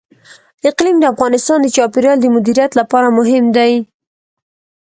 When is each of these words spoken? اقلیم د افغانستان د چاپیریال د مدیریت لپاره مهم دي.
اقلیم 0.69 0.95
د 0.99 1.03
افغانستان 1.13 1.57
د 1.61 1.67
چاپیریال 1.75 2.17
د 2.21 2.25
مدیریت 2.35 2.71
لپاره 2.79 3.15
مهم 3.17 3.45
دي. 3.55 3.73